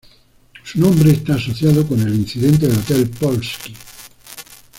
Su 0.63 0.79
nombre 0.79 1.11
está 1.11 1.35
asociado 1.35 1.85
con 1.85 1.99
el 2.01 2.15
incidente 2.15 2.67
del 2.67 2.75
Hotel 2.79 3.07
Polski. 3.07 3.75